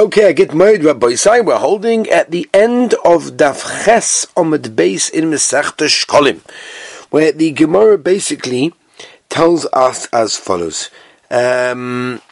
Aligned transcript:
Okay, 0.00 0.28
I 0.28 0.32
get 0.32 0.54
married, 0.54 0.82
Rabbi 0.82 1.08
Isai. 1.08 1.44
We're 1.44 1.58
holding 1.58 2.08
at 2.08 2.30
the 2.30 2.48
end 2.54 2.94
of 3.04 3.36
Daf 3.36 3.84
Ches 3.84 4.24
Omid 4.34 4.74
Base 4.74 5.10
in 5.10 5.26
Masechta 5.26 5.88
Shkolim, 5.88 6.40
where 7.10 7.32
the 7.32 7.50
Gemara 7.50 7.98
basically 7.98 8.72
tells 9.28 9.66
us 9.74 10.06
as 10.06 10.38
follows. 10.38 10.88
Um, 11.30 12.22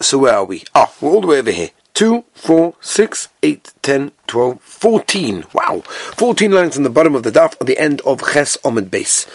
so 0.00 0.16
where 0.16 0.32
are 0.32 0.46
we? 0.46 0.64
Ah, 0.74 0.90
we're 0.98 1.10
all 1.10 1.20
the 1.20 1.26
way 1.26 1.40
over 1.40 1.50
here. 1.50 1.72
2, 1.92 2.24
4, 2.32 2.74
6, 2.80 3.28
8, 3.42 3.72
10, 3.82 4.12
12, 4.26 4.60
14. 4.62 5.44
Wow. 5.52 5.82
14 5.84 6.52
lines 6.52 6.78
on 6.78 6.84
the 6.84 6.88
bottom 6.88 7.14
of 7.14 7.22
the 7.22 7.30
daf 7.30 7.52
at 7.60 7.66
the 7.66 7.76
end 7.76 8.00
of 8.06 8.32
Ches 8.32 8.56
Omid 8.64 8.90
Base. 8.90 9.26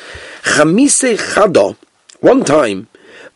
Chamise 0.42 1.18
Chada, 1.36 1.78
one 2.20 2.44
time, 2.44 2.88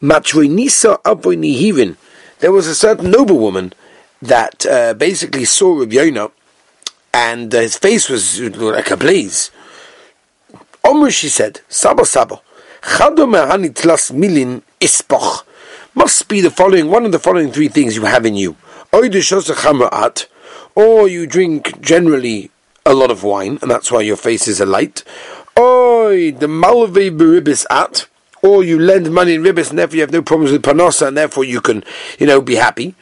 Machroinisa 0.02 1.04
Aboinihivin, 1.04 1.98
there 2.40 2.52
was 2.52 2.66
a 2.66 2.74
certain 2.74 3.12
noblewoman 3.12 3.74
that 4.24 4.66
uh, 4.66 4.94
basically 4.94 5.46
saw 5.46 5.80
Rabbi 5.80 5.96
Yonah, 5.96 6.32
and 7.14 7.54
uh, 7.54 7.60
his 7.60 7.78
face 7.78 8.10
was 8.10 8.40
like 8.40 8.92
a 8.92 8.98
blaze. 8.98 9.52
Omer, 10.84 11.12
she 11.12 11.30
said, 11.30 11.62
Saba 11.70 12.06
Saba, 12.06 12.42
Chado 12.82 13.26
tlas 13.74 14.12
milin 14.12 14.62
ispoch. 14.80 15.44
Must 15.96 16.28
be 16.28 16.42
the 16.42 16.50
following, 16.50 16.90
one 16.90 17.06
of 17.06 17.12
the 17.12 17.20
following 17.20 17.52
three 17.52 17.68
things 17.68 17.96
you 17.96 18.06
have 18.06 18.26
in 18.26 18.36
you. 18.36 18.56
Or 18.92 19.06
you 21.08 21.28
drink 21.28 21.82
generally 21.82 22.50
a 22.86 22.94
lot 22.94 23.12
of 23.12 23.24
wine, 23.24 23.60
and 23.62 23.70
that's 23.70 23.92
why 23.92 24.02
your 24.02 24.18
face 24.18 24.48
is 24.48 24.60
alight. 24.60 25.04
light. 25.56 26.40
The 26.40 26.48
at, 27.70 28.08
or 28.42 28.64
you 28.64 28.80
lend 28.80 29.14
money 29.14 29.36
in 29.36 29.44
ribis, 29.44 29.70
and 29.70 29.80
therefore 29.80 29.96
you 29.96 30.02
have 30.02 30.12
no 30.12 30.22
problems 30.22 30.52
with 30.52 30.64
panosa, 30.64 31.08
and 31.08 31.18
therefore 31.18 31.44
you 31.44 31.62
can, 31.62 31.84
you 32.20 32.28
know, 32.28 32.42
be 32.42 32.56
happy. 32.56 32.96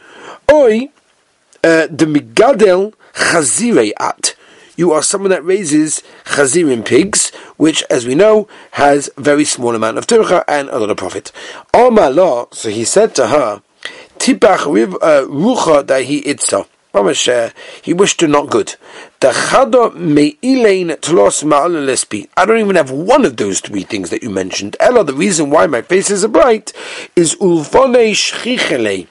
Uh, 1.64 1.88
the 1.88 2.06
migadel 2.06 2.94
chazire 3.14 3.92
at. 4.00 4.36
You 4.76 4.92
are 4.92 5.04
someone 5.04 5.32
that 5.32 5.46
raises 5.46 6.02
chazirim 6.26 6.86
pigs, 6.86 7.30
which, 7.58 7.84
as 7.90 8.08
we 8.08 8.16
know, 8.16 8.48
has 8.72 9.10
very 9.18 9.46
small 9.46 9.76
amount 9.76 9.98
of 9.98 10.08
turcha 10.08 10.44
and 10.48 10.70
a 10.70 10.80
lot 10.80 10.90
of 10.90 10.98
profit. 10.98 11.32
Omar 11.74 12.48
so 12.52 12.70
he 12.70 12.84
said 12.84 13.14
to 13.16 13.28
her, 13.28 13.62
Tipach 14.18 14.66
uh, 15.02 15.26
rucha 15.28 15.84
dahi 15.84 16.24
itza. 16.26 16.66
Uh, 16.94 17.50
he 17.82 17.94
wished 17.94 18.20
her 18.20 18.28
not 18.28 18.50
good. 18.50 18.76
I 19.22 19.32
don't 22.46 22.60
even 22.60 22.76
have 22.76 22.92
one 22.92 23.24
of 23.24 23.38
those 23.38 23.62
three 23.62 23.84
things 23.84 24.10
that 24.10 24.22
you 24.22 24.30
mentioned. 24.30 24.76
Ella, 24.80 25.06
the 25.06 25.14
reason 25.14 25.50
why 25.50 25.68
my 25.68 25.82
face 25.82 26.10
is 26.10 26.26
bright 26.28 26.74
is 27.16 27.36
ulvone 27.36 29.08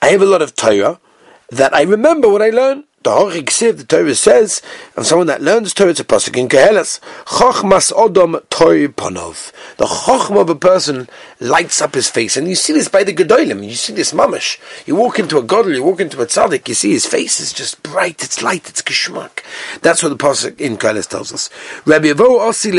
I 0.00 0.08
have 0.08 0.22
a 0.22 0.26
lot 0.26 0.42
of 0.42 0.54
Torah, 0.54 1.00
that 1.50 1.74
I 1.74 1.82
remember 1.82 2.28
what 2.28 2.42
I 2.42 2.50
learned. 2.50 2.84
The 3.04 3.10
Horik 3.10 3.76
the 3.76 3.84
Torah 3.84 4.14
says, 4.14 4.62
of 4.96 5.04
someone 5.04 5.26
that 5.26 5.42
learns 5.42 5.74
Torah, 5.74 5.90
it's 5.90 6.00
a 6.00 6.04
pasuk 6.04 6.38
in 6.38 6.48
Koheles. 6.48 7.00
Chochmas 7.26 7.92
odom 7.92 8.40
toy 8.48 8.88
ponov. 8.88 9.52
The 9.76 9.84
chochma 9.84 10.40
of 10.40 10.48
a 10.48 10.54
person 10.54 11.10
lights 11.38 11.82
up 11.82 11.94
his 11.94 12.08
face, 12.08 12.38
and 12.38 12.48
you 12.48 12.54
see 12.54 12.72
this 12.72 12.88
by 12.88 13.04
the 13.04 13.12
gedolim. 13.12 13.62
You 13.62 13.74
see 13.74 13.92
this 13.92 14.12
mamish. 14.12 14.58
You 14.86 14.96
walk 14.96 15.18
into 15.18 15.36
a 15.36 15.42
godel, 15.42 15.74
you 15.74 15.84
walk 15.84 16.00
into 16.00 16.22
a 16.22 16.24
tzaddik, 16.24 16.66
you 16.66 16.72
see 16.72 16.92
his 16.92 17.04
face 17.04 17.40
is 17.40 17.52
just 17.52 17.82
bright, 17.82 18.24
it's 18.24 18.42
light, 18.42 18.70
it's 18.70 18.80
geschmack. 18.80 19.44
That's 19.82 20.02
what 20.02 20.08
the 20.08 20.16
pasuk 20.16 20.58
in 20.58 20.78
Koheles 20.78 21.06
tells 21.06 21.30
us. 21.30 21.50
Rabbi 21.84 22.06
osi 22.06 22.72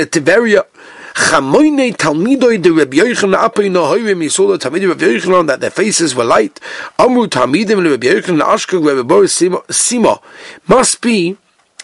Chamoine 1.15 1.95
Talmidoi 1.95 2.61
de 2.61 2.71
Rabbi 2.71 2.97
Yochanan 2.97 4.21
he 4.21 4.27
saw 4.27 4.47
the 4.47 4.57
Talmidim 4.57 4.91
of 4.91 4.97
Yochanan 4.97 5.47
that 5.47 5.61
their 5.61 5.69
faces 5.69 6.13
were 6.13 6.25
light. 6.25 6.59
Amru 6.99 7.27
Talmidim 7.27 7.81
le 7.81 7.91
Rabbi 7.91 8.07
Yochanan 8.07 8.41
Ashkog 8.41 8.85
Rabbi 8.85 9.01
Boris 9.01 9.39
Sima. 9.39 10.21
Must 10.67 11.01
be 11.01 11.37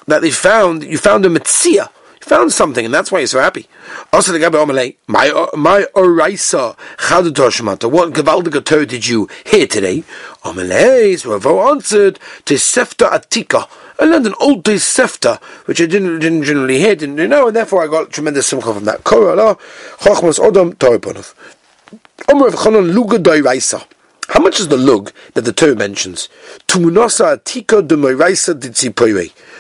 that 0.05 0.21
they 0.21 0.31
found, 0.31 0.83
you 0.83 0.97
found 0.97 1.25
a 1.25 1.29
Metzia. 1.29 1.89
Found 2.31 2.53
something, 2.53 2.85
and 2.85 2.93
that's 2.93 3.11
why 3.11 3.19
you're 3.19 3.27
so 3.27 3.41
happy. 3.41 3.67
Also, 4.13 4.31
the 4.31 4.39
Omalei, 4.39 4.95
my 5.05 5.27
my 5.53 5.85
oraisa 5.93 6.77
chadutoshmata. 6.95 7.91
What 7.91 8.13
gavaldiga 8.13 8.87
did 8.87 9.05
you 9.05 9.27
hear 9.45 9.67
today? 9.67 10.05
Omalei, 10.45 11.19
so 11.19 11.69
answered 11.69 12.19
to 12.45 12.53
Sefta 12.53 13.09
Atika. 13.11 13.67
I 13.99 14.05
learned 14.05 14.27
an 14.27 14.35
old 14.39 14.63
day 14.63 14.75
sefta, 14.75 15.41
which 15.65 15.81
I 15.81 15.87
didn't, 15.87 16.19
didn't 16.19 16.43
generally 16.43 16.77
hear, 16.77 16.95
didn't 16.95 17.17
know, 17.17 17.47
and 17.47 17.55
therefore 17.57 17.83
I 17.83 17.87
got 17.87 18.11
tremendous 18.11 18.47
simcha 18.47 18.73
from 18.73 18.85
that. 18.85 19.03
Chochmas 19.03 20.39
Odom, 20.39 20.75
Doiraisa. 23.19 23.85
How 24.29 24.39
much 24.39 24.61
is 24.61 24.69
the 24.69 24.77
lug 24.77 25.11
that 25.33 25.41
the 25.41 25.51
Torah 25.51 25.75
mentions? 25.75 26.29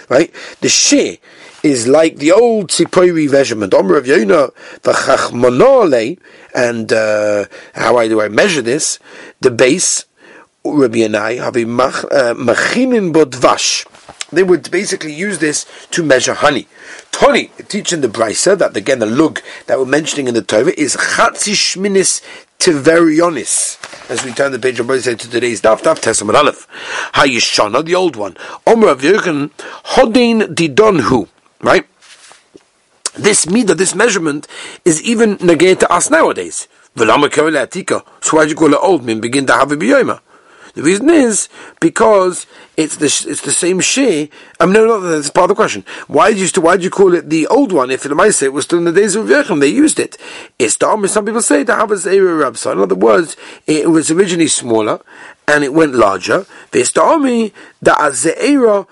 Right? 0.09 0.33
The 0.61 0.69
she 0.69 1.19
is 1.63 1.87
like 1.87 2.17
the 2.17 2.31
old 2.31 2.69
tzipoire 2.69 3.31
measurement. 3.31 3.73
Omer 3.73 3.97
of 3.97 4.05
Yona 4.05 4.51
v'chachmonole, 4.81 6.19
and 6.55 6.91
uh, 6.91 7.45
how 7.75 7.97
I 7.97 8.07
do 8.07 8.21
I 8.21 8.29
measure 8.29 8.61
this? 8.61 8.99
The 9.41 9.51
base, 9.51 10.05
Rabbi 10.65 10.99
Yanai, 10.99 11.37
have 11.37 11.55
a 11.55 11.63
uh, 11.63 12.33
machinin 12.35 13.13
bodvash 13.13 13.85
they 14.31 14.43
would 14.43 14.71
basically 14.71 15.13
use 15.13 15.39
this 15.39 15.65
to 15.91 16.03
measure 16.03 16.33
honey. 16.33 16.67
Tony, 17.11 17.51
teaching 17.67 18.01
the 18.01 18.07
Brisa, 18.07 18.57
that 18.57 18.75
again 18.75 18.99
the 18.99 19.05
lug 19.05 19.41
that 19.67 19.77
we're 19.77 19.85
mentioning 19.85 20.27
in 20.27 20.33
the 20.33 20.41
Torah 20.41 20.73
is 20.77 20.95
Chatzi 20.95 21.53
Shminis 21.53 22.21
Tiverionis. 22.57 24.09
As 24.09 24.23
we 24.23 24.31
turn 24.31 24.51
the 24.51 24.59
page 24.59 24.79
of 24.79 24.87
Brisa 24.87 25.17
to 25.17 25.29
today's 25.29 25.61
Daf, 25.61 25.81
Daf 25.81 26.01
Tes 26.01 26.21
Amud 26.21 26.35
Aleph. 26.35 26.67
Hayishana, 27.13 27.83
the 27.83 27.95
old 27.95 28.15
one. 28.15 28.37
Omer 28.65 28.87
of 28.87 29.01
Yerken, 29.01 29.51
Hodin 29.85 30.53
Didonhu. 30.55 31.27
Right? 31.61 31.87
This 33.15 33.45
midah, 33.45 33.77
this 33.77 33.93
measurement, 33.93 34.47
is 34.85 35.01
even 35.03 35.37
negated 35.41 35.81
to 35.81 35.91
us 35.91 36.09
nowadays. 36.09 36.67
So 36.95 37.05
why 37.05 38.43
do 38.43 38.49
you 38.49 38.55
call 38.55 38.73
it 38.73 38.79
old? 38.81 39.05
Min 39.05 39.21
begin 39.21 39.45
to 39.47 39.53
have 39.53 39.71
a 39.71 39.75
biyoma. 39.77 40.19
The 40.73 40.83
reason 40.83 41.09
is 41.09 41.49
because 41.79 42.45
it's 42.77 42.95
the 42.95 43.05
it's 43.05 43.41
the 43.41 43.51
same 43.51 43.79
she. 43.81 44.29
I 44.59 44.65
mean, 44.65 44.73
no, 44.73 44.85
no, 44.85 44.99
that's 45.01 45.29
part 45.29 45.45
of 45.45 45.49
the 45.49 45.61
question. 45.61 45.83
Why 46.07 46.33
did 46.33 46.55
you 46.55 46.61
why 46.61 46.77
did 46.77 46.85
you 46.85 46.89
call 46.89 47.13
it 47.13 47.29
the 47.29 47.47
old 47.47 47.71
one 47.71 47.91
if 47.91 48.03
the 48.03 48.31
say 48.31 48.45
it 48.45 48.53
was 48.53 48.65
still 48.65 48.79
in 48.79 48.85
the 48.85 48.93
days 48.93 49.15
of 49.15 49.27
Yechim? 49.27 49.59
They 49.59 49.67
used 49.67 49.99
it. 49.99 50.17
It's 50.57 50.77
the 50.77 51.07
Some 51.07 51.25
people 51.25 51.41
say 51.41 51.63
the 51.63 51.75
Havas 51.75 52.05
Eira 52.05 52.55
So 52.55 52.71
in 52.71 52.79
other 52.79 52.95
words, 52.95 53.35
it 53.67 53.89
was 53.89 54.09
originally 54.11 54.47
smaller 54.47 55.01
and 55.47 55.63
it 55.63 55.73
went 55.73 55.93
larger. 55.93 56.45
This 56.71 56.91
the 56.91 57.01
army 57.01 57.53
the 57.81 57.91
Azeira. 57.91 58.87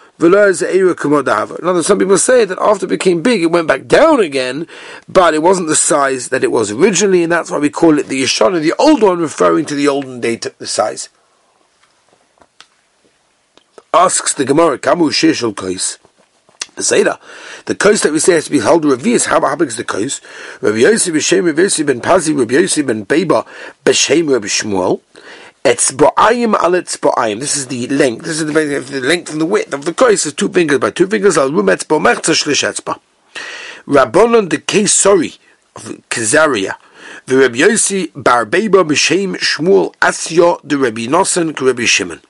In 1.59 1.67
other 1.67 1.83
some 1.83 1.99
people 1.99 2.17
say 2.17 2.43
that 2.43 2.59
after 2.59 2.85
it 2.85 2.89
became 2.89 3.21
big, 3.21 3.41
it 3.41 3.45
went 3.51 3.69
back 3.69 3.85
down 3.87 4.19
again, 4.19 4.67
but 5.07 5.33
it 5.33 5.41
wasn't 5.41 5.69
the 5.69 5.75
size 5.75 6.27
that 6.29 6.43
it 6.43 6.51
was 6.51 6.71
originally, 6.71 7.23
and 7.23 7.31
that's 7.31 7.49
why 7.49 7.57
we 7.57 7.69
call 7.69 7.97
it 7.97 8.07
the 8.07 8.21
Yeshana, 8.21 8.61
the 8.61 8.73
old 8.77 9.01
one, 9.01 9.19
referring 9.19 9.63
to 9.65 9.75
the 9.75 9.87
olden 9.87 10.19
day 10.19 10.35
the 10.35 10.67
size 10.67 11.07
asks 13.93 14.33
the 14.33 14.45
Gemara, 14.45 14.77
Kamu 14.77 15.09
Shishal 15.09 15.55
Kais. 15.55 15.97
The 16.75 16.81
Zayda, 16.83 17.19
the 17.65 17.75
coast 17.75 18.03
that 18.03 18.13
we 18.13 18.19
say 18.19 18.33
has 18.33 18.45
to 18.45 18.51
be 18.51 18.59
held 18.59 18.83
revius. 18.83 19.25
How, 19.25 19.43
is 19.61 19.75
the 19.75 19.83
coast? 19.83 20.23
Rabbi 20.61 20.77
Yosef 20.77 21.13
b'Shem 21.13 21.45
Rabbi 21.45 21.63
Yosef 21.63 21.85
ben 21.85 21.99
Pazi 21.99 22.37
Rabbi 22.37 22.53
Yosef 22.53 22.85
ben 22.85 23.05
Beba 23.05 23.45
b'Shem 23.83 24.31
Rabbi 24.31 24.47
Shmuel. 24.47 25.01
It's 25.65 25.91
bo'ayim 25.91 26.55
al 26.55 26.75
it's. 26.75 26.95
This 26.95 27.57
is 27.57 27.67
the 27.67 27.87
length. 27.87 28.23
This 28.23 28.39
is 28.39 28.45
the, 28.45 28.53
the 28.53 29.01
length 29.01 29.31
and 29.31 29.41
the 29.41 29.45
width 29.45 29.73
of 29.73 29.83
the 29.83 29.93
coast. 29.93 30.25
Is 30.25 30.33
two 30.33 30.47
fingers 30.47 30.79
by 30.79 30.91
two 30.91 31.07
fingers. 31.07 31.37
Al 31.37 31.51
rum 31.51 31.67
etzba 31.67 31.99
mechza 31.99 32.33
shlish 32.33 32.63
etzba. 32.63 32.99
Rabbonon 33.85 34.47
de 34.47 34.59
Kesori 34.59 35.37
of 35.75 35.83
Kezaria. 36.09 36.75
The 37.25 37.37
Rabbi 37.37 37.57
Yosef 37.57 38.09
bar 38.15 38.45
Beba 38.45 38.87
b'Shem 38.87 39.35
Shmuel 39.35 39.93
Asya 39.95 40.65
de 40.65 40.77
Rabbi 40.77 41.07
Nosson 41.07 41.59
Rabbi 41.59 41.83
Shimon. 41.85 42.21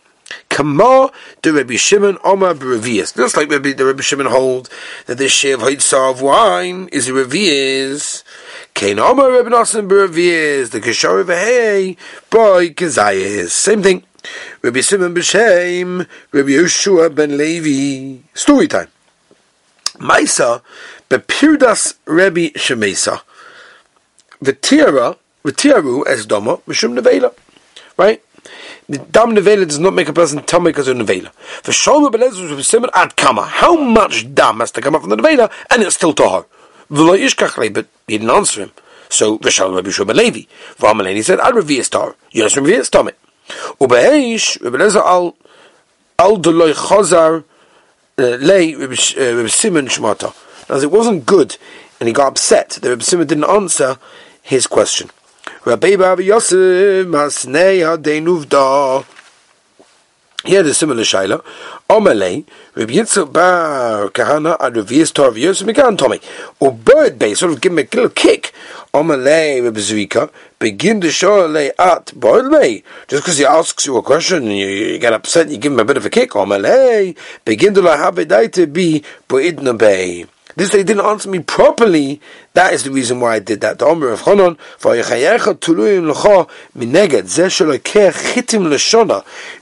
Kama 0.60 1.10
the 1.42 1.54
Rabbi 1.54 1.78
Shimon 1.78 2.18
Omar 2.22 2.54
Berevias. 2.54 3.14
Just 3.14 3.38
like 3.38 3.50
Rabbi, 3.50 3.72
the 3.72 3.86
Rabbi 3.86 4.02
Shimon 4.02 4.26
hold 4.26 4.68
that 5.06 5.18
this 5.18 5.32
share 5.32 5.56
of 5.56 5.62
Haitzah 5.62 6.12
of 6.12 6.22
wine 6.22 6.90
is 6.92 7.08
a 7.08 7.14
Revias. 7.14 8.26
Kain 8.74 9.00
Omar 9.00 9.32
Rabbi 9.32 9.48
Nassim 9.52 9.88
Berevias. 9.88 10.72
The 10.72 10.82
Kishar 10.82 11.26
Hey 11.26 11.96
by 12.30 12.68
Kazayas. 12.76 13.52
Same 13.52 13.82
thing. 13.82 14.04
Rabbi 14.62 14.82
Shimon 14.82 15.16
B'Shem, 15.16 16.06
Rabbi 16.34 16.50
Yoshua 16.50 17.16
ben 17.16 17.38
Levi. 17.38 18.22
Story 18.34 18.68
time. 18.68 18.90
Maisa 19.94 20.62
Bepirdas 21.10 21.94
Rabbi 22.06 22.50
Shemesa. 22.50 23.22
V'tira, 24.44 25.16
v'tiru 25.46 26.06
as 26.06 26.28
Doma, 26.28 26.62
Mishum 26.64 27.00
Nevela. 27.00 27.34
Right? 27.96 28.22
The 28.90 28.98
dam 28.98 29.36
nevela 29.36 29.68
does 29.68 29.78
not 29.78 29.94
make 29.94 30.10
a 30.10 30.14
person 30.14 30.42
tummy 30.44 30.72
because 30.72 30.88
of 30.88 30.98
nevela. 30.98 31.32
For 31.64 31.72
shalom 31.72 32.12
belezus 32.12 32.56
with 32.56 32.66
simon 32.66 32.90
ad 32.96 33.16
kama. 33.16 33.46
How 33.46 33.76
much 33.76 34.34
dam 34.34 34.60
has 34.60 34.72
to 34.72 34.82
come 34.82 34.96
up 34.96 35.02
from 35.02 35.12
the 35.12 35.18
nevela 35.18 35.52
and 35.70 35.84
it's 35.84 35.96
still 35.96 36.14
tahor? 36.14 36.46
V'lo 36.90 37.18
yishkach 37.18 37.56
but 37.74 37.86
he 38.08 38.18
didn't 38.18 38.32
answer 38.32 38.62
him. 38.62 38.72
So 39.10 39.38
v'shalom 39.38 39.76
Rabbi 39.76 39.92
Shua 39.92 40.06
Levi. 40.06 40.48
V'amaleni 40.78 41.24
said, 41.24 41.40
I'd 41.40 41.54
reveal 41.54 41.84
star. 41.84 42.16
Yes, 42.32 42.58
reveal 42.58 42.84
stomach. 42.84 43.16
Ubeish, 43.80 44.60
Rebbe 44.62 44.78
Lezer 44.78 45.06
al, 45.06 45.36
al 46.18 46.38
deloy 46.38 46.74
chazar, 46.74 47.44
uh, 48.18 48.22
lei 48.22 48.74
Rebbe 48.74 48.94
uh, 48.94 49.48
Simon 49.48 49.88
shmata. 49.88 50.36
As 50.68 50.84
it 50.84 50.92
wasn't 50.92 51.26
good, 51.28 51.58
and 52.00 52.08
he 52.08 52.14
got 52.14 52.28
upset 52.28 52.70
that 52.70 52.90
Rebbe 52.90 53.04
Simon 53.04 53.28
didn't 53.28 53.44
answer 53.44 53.98
his 54.42 54.66
question. 54.66 55.12
Rabbi 55.70 55.98
Bar 55.98 56.20
Yosef 56.20 57.06
Masnei 57.06 57.86
Hadeinuvda. 57.86 59.06
He 60.44 60.56
had 60.56 60.66
a 60.66 60.74
similar 60.74 61.04
shaila. 61.04 61.44
Omalei, 61.88 62.44
Rabbi 62.74 62.94
Yitzchak 62.94 63.32
Bar 63.32 64.10
Kahana 64.10 64.58
ad 64.60 64.74
Revius 64.74 65.14
Torah 65.14 65.38
Yosef 65.38 65.68
Megan 65.68 65.96
Tommy. 65.96 66.20
Or 66.60 66.72
bird 66.72 67.20
base, 67.20 67.38
sort 67.38 67.52
of 67.52 67.62
give 67.62 67.72
him 67.74 67.78
a 67.78 67.82
little 67.82 68.10
kick. 68.10 68.52
Omalei 68.96 69.64
Rabbi 69.64 69.80
Zvika, 69.80 70.32
begin 70.58 71.02
to 71.02 71.12
show 71.12 71.46
lay 71.46 71.68
at 71.78 72.08
boilmei. 72.18 72.82
Just 73.08 73.22
because 73.22 73.38
he 73.38 73.46
asks 73.46 73.86
you 73.86 73.96
a 73.98 74.02
question 74.02 74.48
and 74.48 74.58
you, 74.58 74.66
you, 74.66 74.98
get 74.98 75.14
upset, 75.14 75.50
you 75.50 75.60
give 75.60 75.72
him 75.72 75.80
a 75.80 75.86
bit 75.86 75.98
of 75.98 76.06
a 76.08 76.10
kick. 76.10 76.32
Omalei, 76.32 77.16
begin 77.46 77.76
to 77.76 77.84
have 77.84 78.18
a 78.18 78.48
to 78.48 78.66
be 78.66 79.04
boidna 79.28 79.78
bay. 79.78 80.26
This 80.56 80.72
they 80.72 80.84
didn't 80.84 81.06
answer 81.06 81.30
me 81.30 81.40
properly. 81.40 82.20
That 82.54 82.74
is 82.74 82.84
the 82.84 82.92
reason 82.92 83.20
why 83.20 83.36
I 83.36 83.40
did 83.40 83.62
that. 83.62 83.80
The 83.80 83.86
Omer 83.86 84.10
of 84.10 84.22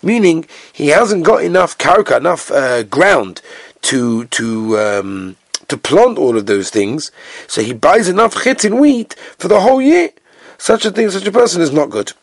meaning 0.01 0.45
he 0.73 0.87
hasn't 0.87 1.23
got 1.23 1.43
enough 1.43 1.77
karka, 1.77 2.17
enough 2.17 2.51
uh, 2.51 2.83
ground 2.83 3.41
to 3.81 4.25
to 4.25 4.79
um, 4.79 5.35
to 5.67 5.77
plant 5.77 6.17
all 6.17 6.37
of 6.37 6.45
those 6.45 6.69
things. 6.69 7.11
So 7.47 7.61
he 7.61 7.73
buys 7.73 8.07
enough 8.07 8.41
chitin 8.43 8.79
wheat 8.79 9.15
for 9.37 9.47
the 9.47 9.59
whole 9.59 9.81
year. 9.81 10.11
Such 10.57 10.85
a 10.85 10.91
thing, 10.91 11.09
such 11.11 11.27
a 11.27 11.31
person 11.31 11.61
is 11.61 11.71
not 11.71 11.89
good. 11.89 12.13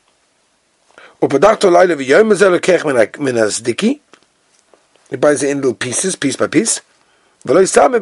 He 1.21 1.29
buys 5.17 5.43
it 5.43 5.51
in 5.51 5.57
little 5.59 5.75
pieces, 5.75 6.17
piece 6.17 6.37
by 6.37 6.47
piece. 6.49 6.81
Some 7.47 7.93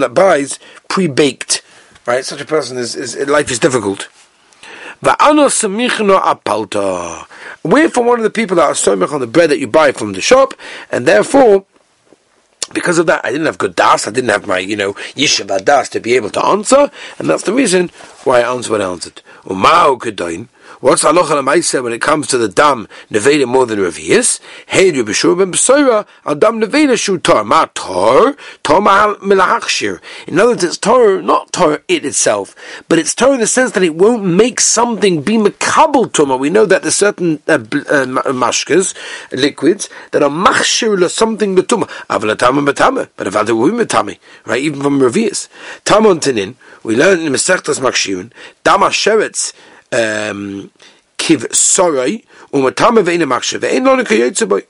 that 0.00 0.14
buys 0.14 0.58
pre-baked, 0.88 1.62
right? 2.06 2.24
Such 2.24 2.40
a 2.40 2.44
person 2.44 2.78
is, 2.78 2.94
is 2.94 3.16
life 3.28 3.50
is 3.50 3.58
difficult. 3.58 4.08
We're 5.02 5.18
from 7.90 8.06
one 8.06 8.18
of 8.18 8.22
the 8.22 8.30
people 8.32 8.56
that 8.56 8.64
are 8.64 8.74
somich 8.74 9.12
on 9.12 9.20
the 9.20 9.26
bread 9.26 9.50
that 9.50 9.58
you 9.58 9.66
buy 9.66 9.90
from 9.92 10.12
the 10.12 10.20
shop, 10.20 10.54
and 10.90 11.04
therefore, 11.04 11.64
because 12.72 12.98
of 12.98 13.06
that, 13.06 13.24
I 13.24 13.32
didn't 13.32 13.46
have 13.46 13.58
good 13.58 13.74
das. 13.74 14.06
I 14.06 14.12
didn't 14.12 14.30
have 14.30 14.46
my, 14.46 14.58
you 14.58 14.76
know, 14.76 14.94
yeshiva 15.14 15.64
das 15.64 15.88
to 15.90 16.00
be 16.00 16.14
able 16.14 16.30
to 16.30 16.44
answer, 16.44 16.90
and 17.18 17.28
that's 17.28 17.42
the 17.42 17.52
reason 17.52 17.90
why 18.22 18.40
I 18.40 18.54
answered 18.54 18.70
what 18.70 18.80
I 18.80 18.90
answered. 18.90 19.20
What's 20.84 21.02
halacha 21.02 21.42
lemaisa 21.42 21.82
when 21.82 21.94
it 21.94 22.02
comes 22.02 22.26
to 22.26 22.36
the 22.36 22.46
dam 22.46 22.88
neveda 23.10 23.48
more 23.48 23.64
than 23.64 23.78
revius? 23.78 24.38
Hey, 24.66 24.90
Rabbi 24.92 25.12
Shur 25.12 25.34
ben 25.34 25.50
Besoira, 25.50 26.06
al 26.26 26.34
dam 26.34 26.60
neveda 26.60 26.98
shu. 26.98 27.18
Ma 27.42 27.64
tor, 27.72 28.36
tor 28.62 28.82
ma 28.82 29.14
milahachshir. 29.14 30.02
In 30.26 30.38
other 30.38 30.50
words, 30.50 30.62
it's 30.62 30.76
tor, 30.76 31.22
not 31.22 31.54
tor 31.54 31.82
it 31.88 32.04
itself, 32.04 32.54
but 32.86 32.98
it's 32.98 33.14
tor 33.14 33.32
in 33.32 33.40
the 33.40 33.46
sense 33.46 33.70
that 33.70 33.82
it 33.82 33.94
won't 33.94 34.24
make 34.24 34.60
something 34.60 35.22
be 35.22 35.38
makabel 35.38 36.04
tuma. 36.12 36.38
We 36.38 36.50
know 36.50 36.66
that 36.66 36.82
there's 36.82 36.98
certain 36.98 37.40
uh, 37.48 37.54
uh, 37.54 38.04
mashkas, 38.34 38.94
liquids, 39.32 39.88
that 40.10 40.22
are 40.22 40.28
machshir 40.28 41.00
or 41.00 41.08
something 41.08 41.56
betuma. 41.56 41.88
Avalatama 42.10 42.62
betama, 42.70 43.08
but 43.16 43.26
avadu 43.26 43.56
betami, 43.82 44.18
right? 44.44 44.60
Even 44.60 44.82
from 44.82 45.00
revius. 45.00 45.48
Tamon 45.86 46.20
tenin, 46.20 46.56
we 46.82 46.94
learn 46.94 47.20
in 47.20 47.32
Mesechtas 47.32 47.80
Makshirun, 47.80 48.30
dama 48.62 48.88
sheretz, 48.88 49.54
um, 49.94 50.70
kiv 51.18 51.40
ve'ina 53.04 53.26
makshe 53.26 53.58
ve'in. 53.58 54.66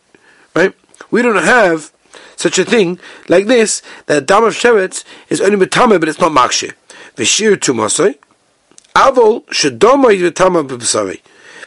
Right? 0.54 0.74
We 1.10 1.22
don't 1.22 1.42
have 1.42 1.92
such 2.36 2.58
a 2.58 2.64
thing 2.64 2.98
like 3.28 3.46
this 3.46 3.82
that 4.06 4.26
dam 4.26 4.44
of 4.44 4.54
sheretz 4.54 5.04
is 5.28 5.40
only 5.40 5.66
matame 5.66 5.98
but 5.98 6.08
it's 6.08 6.20
not 6.20 6.32
makshe. 6.32 6.72
V'shir 7.16 7.56
tumasoi 7.56 8.18
avol 8.94 9.44
shedomoi 9.46 10.30
v'tama 10.30 10.66
b'b'sari. 10.66 11.20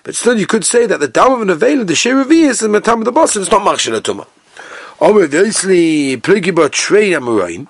But 0.04 0.16
still, 0.16 0.40
you 0.40 0.48
could 0.48 0.64
say 0.64 0.86
that 0.86 1.02
the 1.02 1.08
dam 1.10 1.34
of 1.34 1.42
an 1.42 1.50
avail, 1.50 1.84
the 1.84 1.96
shir 1.96 2.22
of 2.22 2.32
is 2.32 2.60
the 2.60 2.70
matam 2.70 3.00
of 3.00 3.06
the 3.06 3.12
boss, 3.12 3.36
it's 3.36 3.52
not 3.52 3.62
makshe 3.62 3.92
latuma. 3.92 4.26
Omer 5.02 5.28
v'isli 5.28 6.16
pligi 6.22 6.56
ba 6.56 6.70
trei 6.70 7.10
amurayin. 7.10 7.68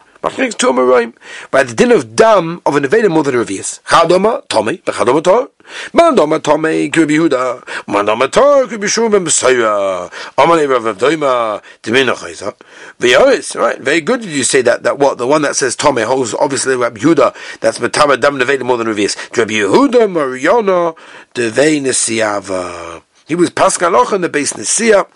By 1.51 1.63
the 1.63 1.73
din 1.73 1.91
of 1.91 2.15
dam 2.15 2.61
of 2.65 2.75
an 2.75 2.85
evaded 2.85 3.11
more 3.11 3.23
than 3.23 3.35
a 3.35 3.37
revius. 3.39 3.81
Chadoma, 3.83 4.45
Tomei, 4.47 4.81
Bechadoma 4.83 5.23
Tor. 5.23 5.49
Mandoma 5.93 6.39
Tomei, 6.39 6.91
Kirbi 6.91 7.17
Huda. 7.17 7.63
Mandoma 7.85 8.31
Tor, 8.31 8.65
Kirbi 8.65 8.87
Shum 8.87 9.13
and 9.13 9.23
Messiah. 9.23 10.09
Amane 10.37 10.69
Rav 10.69 10.83
Avdoima, 10.83 11.61
Dimina 11.81 12.13
Chayza. 12.15 12.55
V'yoris, 12.99 13.55
right? 13.55 13.79
Very 13.79 14.01
good 14.01 14.21
did 14.21 14.31
you 14.31 14.43
say 14.43 14.61
that, 14.61 14.83
that 14.83 14.99
what? 14.99 15.17
The 15.17 15.27
one 15.27 15.41
that 15.43 15.55
says 15.55 15.75
Tomei 15.75 16.05
holds 16.05 16.33
obviously 16.33 16.75
Rabbi 16.75 16.99
Yehuda, 16.99 17.59
that's 17.59 17.79
Matama 17.79 18.19
dam 18.19 18.37
nevaded 18.37 18.65
more 18.65 18.77
than 18.77 18.87
a 18.87 18.91
revius. 18.91 19.15
Rabbi 19.37 19.53
Yehuda, 19.53 20.11
Mariana, 20.11 20.93
Devei 21.33 21.81
Nesiava. 21.81 23.01
He 23.27 23.35
was 23.35 23.49
Paschaloch 23.49 24.13
in 24.13 24.21
the 24.21 24.29
base 24.29 24.53
Nesia. 24.53 25.07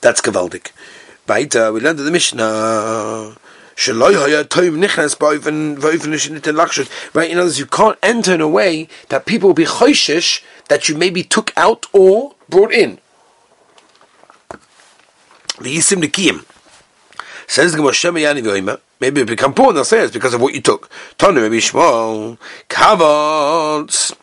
That's 0.00 0.20
Gavaldik. 0.20 0.70
Uh, 1.28 1.72
we 1.72 1.80
learned 1.80 1.98
in 1.98 2.04
the 2.04 2.10
Mishnah. 2.10 3.36
Right, 3.74 3.96
in 7.30 7.38
other 7.38 7.44
words, 7.44 7.58
you 7.58 7.66
can't 7.66 7.98
enter 8.02 8.34
in 8.34 8.40
a 8.40 8.48
way 8.48 8.88
that 9.08 9.26
people 9.26 9.48
will 9.48 9.54
be 9.54 9.64
choishish 9.64 10.42
that 10.68 10.88
you 10.88 10.96
maybe 10.96 11.22
took 11.22 11.52
out 11.56 11.86
or 11.92 12.34
brought 12.48 12.72
in. 12.72 12.98
The 15.60 15.76
Yisim 15.76 16.02
Nikiyim. 16.02 16.44
Says 17.46 17.72
the 17.72 17.78
Gemara 17.78 18.80
Maybe 19.00 19.20
it 19.20 19.26
become 19.26 19.52
poor, 19.52 19.72
they'll 19.72 19.84
say 19.84 20.00
it's 20.04 20.12
because 20.12 20.32
of 20.32 20.40
what 20.40 20.54
you 20.54 20.60
took. 20.60 20.88
Tonu 21.18 21.42
maybe 21.42 21.58
Shmuel. 21.58 22.38
Kavot. 22.68 24.14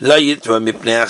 La 0.00 0.16
yitva 0.16 0.62
mipnei 0.62 1.04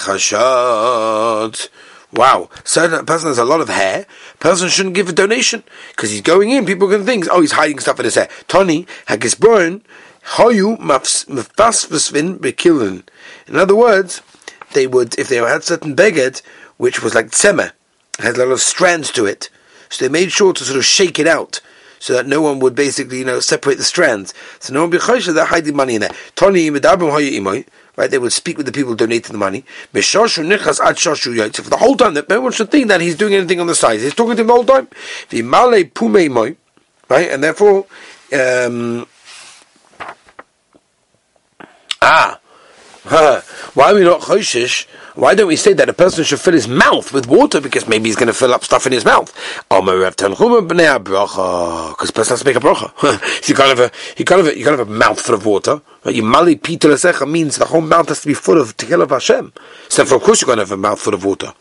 Wow, 2.15 2.49
certain 2.63 3.05
person 3.07 3.29
has 3.29 3.39
a 3.39 3.45
lot 3.45 3.61
of 3.61 3.69
hair. 3.69 4.07
Person 4.39 4.69
shouldn't 4.69 4.95
give 4.95 5.09
a 5.09 5.13
donation 5.13 5.65
because 5.89 6.11
he's 6.13 6.21
going 6.21 6.51
in. 6.51 6.65
People 6.65 6.89
can 6.89 7.05
think, 7.05 7.27
oh, 7.31 7.41
he's 7.41 7.53
hiding 7.53 7.81
stuff 7.81 7.99
in 7.99 8.05
his 8.05 8.15
hair. 8.15 8.29
Tony 8.47 8.87
hagisborn 9.09 9.83
hoyu 10.37 10.79
mafasvin 10.79 12.39
bekilin. 12.39 13.03
In 13.49 13.57
other 13.57 13.75
words, 13.75 14.23
they 14.75 14.87
would 14.87 15.19
if 15.19 15.29
they 15.29 15.37
had 15.37 15.65
certain 15.65 15.97
beged 15.97 16.41
which 16.77 17.03
was 17.03 17.15
like 17.15 17.31
tsema, 17.31 17.73
had 18.19 18.37
a 18.37 18.45
lot 18.45 18.53
of 18.53 18.61
strands 18.61 19.11
to 19.13 19.27
it, 19.27 19.51
so 19.89 20.05
they 20.05 20.09
made 20.11 20.31
sure 20.31 20.53
to 20.53 20.65
sort 20.65 20.79
of 20.79 20.85
shake 20.85 21.19
it 21.19 21.27
out 21.27 21.61
so 21.99 22.13
that 22.13 22.27
no 22.27 22.43
one 22.43 22.59
would 22.59 22.75
basically, 22.75 23.19
you 23.19 23.25
know, 23.25 23.41
separate 23.41 23.79
the 23.79 23.85
strands. 23.85 24.35
So 24.59 24.75
no 24.75 24.83
one 24.83 24.91
be 24.91 24.99
they're 24.99 25.45
hiding 25.47 25.75
money 25.75 25.95
in 25.95 26.03
there. 26.03 26.15
Tony 26.35 26.71
medabim 26.71 27.11
hoyu 27.11 27.33
imoy 27.33 27.67
right? 27.97 28.11
They 28.11 28.19
would 28.19 28.33
speak 28.33 28.57
with 28.57 28.67
the 28.67 28.73
people 28.73 28.95
donating 28.95 29.33
the 29.33 29.39
money. 29.39 29.65
For 29.93 30.01
the 30.01 31.77
whole 31.79 31.97
time, 31.97 32.15
that 32.15 32.29
no 32.29 32.41
one 32.41 32.53
should 32.53 32.71
think 32.71 32.89
that 32.89 33.01
he's 33.01 33.17
doing 33.17 33.35
anything 33.35 33.61
on 33.61 33.67
the 33.67 33.75
side. 33.75 34.01
He's 34.01 34.15
talking 34.15 34.33
to 34.33 34.37
them 34.37 34.49
the 34.49 34.53
whole 34.53 34.65
time. 34.65 34.89
Right? 37.09 37.31
And 37.31 37.45
therefore, 37.45 37.87
um, 38.33 39.07
ah, 42.01 42.41
why 43.75 43.91
are 43.91 43.95
we 43.95 44.05
not 44.05 44.23
choishish? 44.23 44.87
Why 45.15 45.35
don't 45.37 45.47
we 45.47 45.55
say 45.55 45.73
that 45.75 45.89
a 45.89 45.93
person 45.93 46.25
should 46.25 46.41
fill 46.41 46.55
his 46.55 46.67
mouth 46.67 47.13
with 47.13 47.29
water 47.29 47.61
because 47.61 47.87
maybe 47.87 48.09
he's 48.09 48.17
going 48.17 48.27
to 48.27 48.33
fill 48.33 48.53
up 48.53 48.65
stuff 48.65 48.85
in 48.85 48.93
his 48.93 49.05
mouth? 49.05 49.33
Because 49.69 49.85
the 52.09 52.13
person 52.13 52.33
has 52.33 52.41
to 52.41 52.45
make 52.45 52.57
a 52.57 52.61
bracha. 52.61 53.49
you 53.49 53.55
can't 53.55 53.69
have 53.69 53.79
a 53.79 53.93
you 54.17 54.25
can't 54.25 54.45
have 54.45 54.53
a, 54.53 54.59
you 54.59 54.65
can't 54.65 54.77
have 54.77 54.89
a 54.89 54.91
mouth 54.91 55.21
full 55.21 55.37
of 55.37 55.47
water. 55.47 55.81
Right? 56.05 56.17
You 56.17 56.25
mali 56.25 56.57
means 56.57 57.57
the 57.57 57.67
whole 57.67 57.81
mouth 57.81 58.09
has 58.09 58.23
to 58.23 58.27
be 58.27 58.35
full 58.35 58.61
of 58.61 58.77
tequila 58.77 59.05
of 59.05 59.11
Hashem. 59.11 59.53
So 59.89 60.03
of 60.03 60.11
course 60.21 60.41
you're 60.41 60.47
going 60.47 60.59
to 60.59 60.63
have 60.63 60.73
a 60.73 60.77
mouth 60.77 61.01
full 61.01 61.15
of 61.15 61.25
water. 61.25 61.55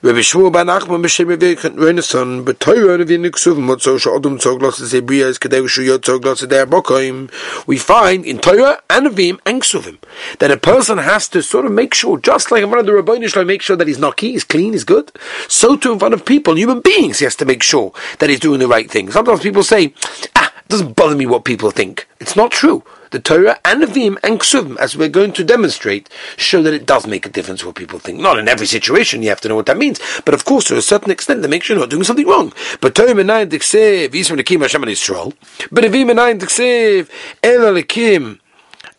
Rabbi 0.00 0.20
Shmuel 0.20 0.52
ben 0.52 0.68
Nachman 0.68 1.02
b'shem 1.02 1.26
Revikant 1.26 1.76
Renaissance 1.76 2.44
b'toyra 2.44 3.02
Revi 3.02 3.18
Niksuvim 3.18 3.66
Motzo 3.66 3.98
Sh'odum 3.98 4.38
Tzog 4.38 4.62
Los 4.62 4.78
Zebriya 4.78 5.28
Es 5.28 5.38
Kadeu 5.38 5.66
Shuyot 5.66 5.98
Tzog 5.98 6.24
Los 6.24 6.40
Zeder 6.40 6.66
Bokoim 6.66 7.28
we 7.66 7.78
find 7.78 8.24
in 8.24 8.38
Torah 8.38 8.80
and 8.88 9.08
Avim 9.08 9.40
and 9.44 9.60
Ksuvim 9.60 9.98
that 10.38 10.52
a 10.52 10.56
person 10.56 10.98
has 10.98 11.28
to 11.28 11.42
sort 11.42 11.66
of 11.66 11.72
make 11.72 11.94
sure 11.94 12.16
just 12.16 12.52
like 12.52 12.62
in 12.62 12.68
front 12.68 12.78
of 12.82 12.86
the 12.86 12.92
Rabboni 12.92 13.26
Shalom 13.26 13.48
make 13.48 13.60
sure 13.60 13.74
that 13.74 13.88
he's 13.88 13.98
naki, 13.98 14.30
he's 14.30 14.44
clean, 14.44 14.72
he's 14.72 14.84
good. 14.84 15.10
So 15.48 15.76
too 15.76 15.94
in 15.94 15.98
front 15.98 16.14
of 16.14 16.24
people, 16.24 16.56
human 16.56 16.80
beings 16.80 17.18
he 17.18 17.24
has 17.24 17.34
to 17.34 17.44
make 17.44 17.64
sure 17.64 17.92
that 18.20 18.30
he's 18.30 18.38
doing 18.38 18.60
the 18.60 18.68
right 18.68 18.88
thing. 18.88 19.10
Sometimes 19.10 19.40
people 19.40 19.64
say 19.64 19.94
ah, 20.36 20.52
it 20.56 20.68
doesn't 20.68 20.94
bother 20.94 21.16
me 21.16 21.26
what 21.26 21.44
people 21.44 21.72
think. 21.72 22.06
It's 22.20 22.36
not 22.36 22.52
true 22.52 22.84
the 23.11 23.19
Torah 23.19 23.59
and 23.63 23.83
Nevi'im 23.83 24.17
and 24.23 24.39
Ksuvim, 24.39 24.77
as 24.77 24.97
we're 24.97 25.09
going 25.09 25.33
to 25.33 25.43
demonstrate, 25.43 26.09
show 26.37 26.61
that 26.63 26.73
it 26.73 26.85
does 26.85 27.05
make 27.05 27.25
a 27.25 27.29
difference 27.29 27.63
what 27.63 27.75
people 27.75 27.99
think. 27.99 28.19
Not 28.19 28.39
in 28.39 28.47
every 28.47 28.65
situation, 28.65 29.21
you 29.23 29.29
have 29.29 29.41
to 29.41 29.49
know 29.49 29.55
what 29.55 29.67
that 29.67 29.77
means, 29.77 29.99
but 30.25 30.33
of 30.33 30.45
course, 30.45 30.65
to 30.65 30.77
a 30.77 30.81
certain 30.81 31.11
extent, 31.11 31.41
they 31.41 31.47
make 31.47 31.63
sure 31.63 31.75
you're 31.75 31.83
not 31.83 31.89
doing 31.89 32.03
something 32.03 32.27
wrong. 32.27 32.53
But 32.81 32.95
Torah 32.95 33.13
Menayin 33.13 33.49
Diksev, 33.49 34.09
Yisrael 34.09 34.39
Nekim 34.41 34.61
Hashem 34.61 34.83
and 34.83 34.91
Yisrael, 34.91 35.33
but 35.71 35.83
Nevi'im 35.83 36.11
Menayin 36.11 36.39
Diksev, 36.39 37.09
El 37.43 37.59
Alekim 37.59 38.39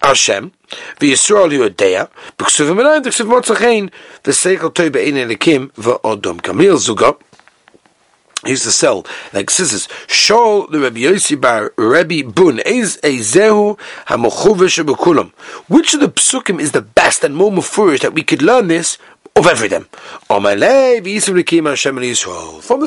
Hashem, 0.02 0.50
וישראל 1.00 1.52
יודע, 1.52 2.04
בכסופים 2.38 2.78
עיניים 2.78 3.02
תכסוף 3.02 3.26
מוצא 3.26 3.54
חן, 3.54 3.86
ושכל 4.26 4.68
טוב 4.68 4.86
בעין 4.86 5.16
אליקים 5.16 5.68
ואודום. 5.78 6.38
כמיל 6.38 6.76
זוגו, 6.76 7.12
he 8.43 8.51
used 8.51 8.63
to 8.63 8.71
sell 8.71 9.05
like 9.33 9.49
scissors. 9.49 9.87
Shol 10.07 10.69
the 10.71 10.79
Rabbi 10.79 11.01
Yossi 11.01 11.39
bar 11.39 11.73
Rabbi 11.77 12.21
Bun 12.21 12.59
is 12.59 12.97
a 13.03 13.19
zehu 13.19 13.77
hamochuvish. 14.07 15.31
Which 15.67 15.93
of 15.93 15.99
the 15.99 16.07
psukim 16.07 16.59
is 16.59 16.71
the 16.71 16.81
best 16.81 17.23
and 17.23 17.35
more 17.35 17.51
mufurish 17.51 18.01
that 18.01 18.13
we 18.13 18.23
could 18.23 18.41
learn 18.41 18.67
this 18.67 18.97
of 19.35 19.45
every 19.45 19.67
them? 19.67 19.87
From 20.27 20.43
the 20.43 20.49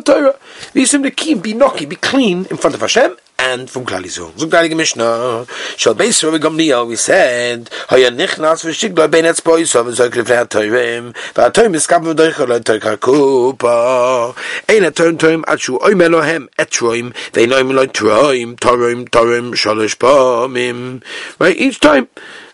Torah, 0.05 0.35
be 0.73 0.85
knocky, 0.85 1.89
be 1.89 1.97
clean 1.97 2.47
in 2.51 2.57
front 2.57 2.75
of 2.75 2.81
Hashem 2.81 3.17
and 3.39 3.69
from 3.69 3.85
Klal 3.85 4.03
Yisrael. 4.03 4.37
Zog 4.39 4.51
Dalige 4.51 4.77
Mishnah, 4.77 5.47
Shal 5.77 5.95
Beis 5.95 6.23
Rabbi 6.23 6.39
Gamliel, 6.39 6.89
we 6.89 6.97
said, 6.97 7.69
Haya 7.89 8.11
Nichnas 8.11 8.65
v'shigla 8.65 9.11
ben 9.11 9.25
etzboi 9.25 9.67
so 9.67 9.85
v'zoik 9.85 10.11
lefnei 10.11 10.37
ha-toirim, 10.37 11.13
v'ha-toirim 11.35 11.75
iskam 11.75 12.05
v'doicha 12.05 12.47
lo 12.49 12.61
toik 12.61 12.83
ha-kupa. 12.83 14.35
Ein 14.69 14.85
ha-toirim 14.85 15.19
toirim 15.19 15.43
atshu 15.45 15.81
oim 15.81 16.01
Elohem 16.01 16.49
etroim, 16.59 17.13
ve'inoim 17.33 17.73
lo 17.73 17.87
troim, 17.87 18.57
torim, 18.57 19.09
torim, 19.09 19.53
shalosh 19.53 19.97
pomim. 19.97 21.03
Right, 21.39 21.57
each 21.57 21.81
time, 21.81 22.09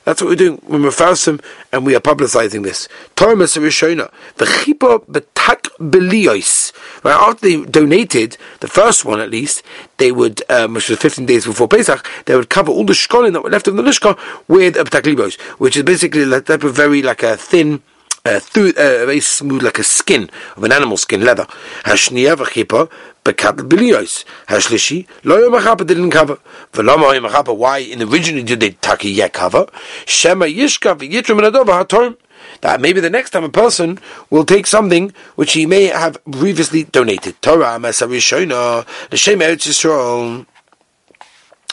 that's 0.04 0.22
what 0.22 0.28
we're 0.30 0.36
doing 0.36 0.56
when 0.66 0.82
we're 0.82 0.90
fasting 0.90 1.40
and 1.72 1.84
we 1.84 1.94
are 1.94 2.00
publicizing 2.00 2.62
this. 2.62 2.88
Thomas 3.16 3.56
Rishona, 3.56 4.10
the 4.36 4.46
chipa 4.46 5.04
betak 5.06 5.68
beliois. 5.78 6.72
Right 7.04 7.14
after 7.14 7.48
they 7.48 7.64
donated 7.64 8.36
the 8.60 8.68
first 8.68 9.04
one, 9.04 9.20
at 9.20 9.30
least 9.30 9.62
they 9.98 10.12
would, 10.12 10.42
um, 10.50 10.74
which 10.74 10.88
was 10.88 10.98
15 10.98 11.26
days 11.26 11.44
before 11.44 11.68
Pesach, 11.68 12.06
they 12.24 12.34
would 12.36 12.48
cover 12.48 12.72
all 12.72 12.84
the 12.84 12.92
shkolin 12.92 13.32
that 13.34 13.42
were 13.42 13.50
left 13.50 13.68
of 13.68 13.76
the 13.76 13.82
lishka 13.82 14.18
with 14.48 14.76
a 14.76 14.84
betak 14.84 15.34
which 15.58 15.76
is 15.76 15.82
basically 15.82 16.24
like 16.24 16.46
type 16.46 16.64
of 16.64 16.74
very 16.74 17.02
like 17.02 17.22
a 17.22 17.36
thin. 17.36 17.82
Uh, 18.28 18.38
through, 18.40 18.68
uh, 18.70 19.06
very 19.06 19.20
smooth 19.20 19.62
like 19.62 19.78
a 19.78 19.82
skin 19.82 20.28
of 20.54 20.62
an 20.62 20.70
animal 20.70 20.98
skin 20.98 21.22
leather. 21.22 21.46
Hashniya 21.84 22.36
v'chipa 22.36 22.90
bekatl 23.24 23.66
biliyos. 23.66 24.26
Hashlishi 24.48 25.06
lo 25.24 25.38
yom 25.38 25.54
achapa 25.54 25.86
didn't 25.86 26.10
cover. 26.10 26.38
V'lama 26.74 27.14
yom 27.14 27.24
achapa 27.24 27.56
why 27.56 27.78
in 27.78 28.02
originally 28.02 28.42
did 28.42 28.60
they 28.60 28.72
taki 28.72 29.08
yet 29.10 29.32
cover? 29.32 29.66
Shema 30.04 30.44
yishka 30.44 30.94
v'yitrim 30.98 31.40
adova 31.40 31.82
hatorm. 31.82 32.18
That 32.60 32.82
maybe 32.82 33.00
the 33.00 33.08
next 33.08 33.30
time 33.30 33.44
a 33.44 33.48
person 33.48 33.98
will 34.28 34.44
take 34.44 34.66
something 34.66 35.14
which 35.36 35.54
he 35.54 35.64
may 35.64 35.84
have 35.84 36.22
previously 36.30 36.84
donated. 36.84 37.40
Torah 37.40 37.78
masavishona 37.80 38.84
l'shem 39.10 39.38
Eretz 39.38 39.66
Yisrael 39.66 40.44